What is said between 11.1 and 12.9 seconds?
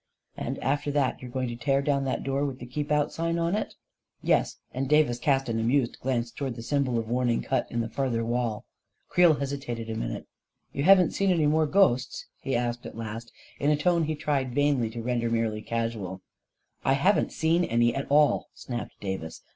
seen any more ghosts?" he asked